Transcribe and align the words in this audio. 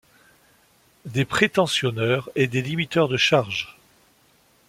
Des 1.05 1.25
prétensionneurs 1.25 2.31
et 2.33 2.47
des 2.47 2.63
limiteurs 2.63 3.07
de 3.07 3.17
charge. 3.17 3.77